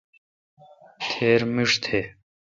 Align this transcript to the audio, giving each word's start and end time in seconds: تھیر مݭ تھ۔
تھیر 1.01 1.41
مݭ 1.53 1.71
تھ۔ 1.83 1.99